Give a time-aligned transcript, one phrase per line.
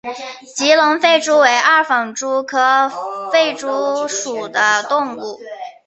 [0.55, 2.91] 吉隆狒蛛为二纺蛛科
[3.31, 5.39] 狒蛛属的动物。